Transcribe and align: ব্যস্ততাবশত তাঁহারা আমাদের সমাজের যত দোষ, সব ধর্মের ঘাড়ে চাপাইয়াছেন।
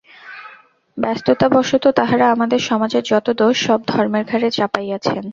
ব্যস্ততাবশত 0.97 1.85
তাঁহারা 1.89 2.25
আমাদের 2.31 2.59
সমাজের 2.59 3.03
যত 3.03 3.27
দোষ, 3.31 3.55
সব 3.67 3.79
ধর্মের 3.87 4.23
ঘাড়ে 4.25 4.49
চাপাইয়াছেন। 4.51 5.23